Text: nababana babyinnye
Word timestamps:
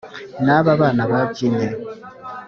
nababana 0.45 1.03
babyinnye 1.11 1.67